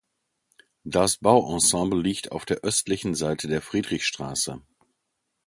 [0.83, 4.59] Das Bauensemble liegt auf der östlichen Seite der Friedrichstraße.